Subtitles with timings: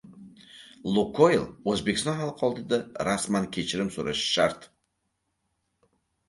[0.93, 1.43] Lukoyl
[1.73, 4.67] O‘zbekiston xalqi oldida rasman kechirim so‘rashi shart